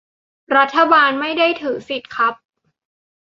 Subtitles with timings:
[0.57, 2.33] รัฐบาลไม่ได้ถือสิทธิ์ครับ